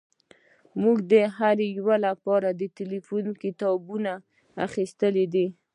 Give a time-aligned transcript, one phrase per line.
[0.81, 4.11] موږ د هر یو لپاره د ټیلیفون کتابونه
[4.65, 5.47] اخیستي دي